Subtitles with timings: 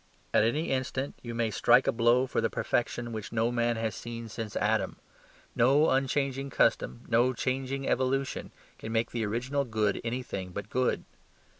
[0.33, 3.93] At any instant you may strike a blow for the perfection which no man has
[3.93, 4.95] seen since Adam.
[5.55, 11.03] No unchanging custom, no changing evolution can make the original good any thing but good.